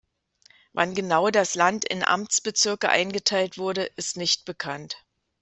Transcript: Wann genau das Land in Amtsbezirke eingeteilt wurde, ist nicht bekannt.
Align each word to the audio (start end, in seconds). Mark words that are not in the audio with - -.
Wann 0.73 0.95
genau 0.95 1.29
das 1.29 1.53
Land 1.53 1.85
in 1.85 2.03
Amtsbezirke 2.03 2.89
eingeteilt 2.89 3.59
wurde, 3.59 3.83
ist 3.97 4.17
nicht 4.17 4.45
bekannt. 4.45 5.05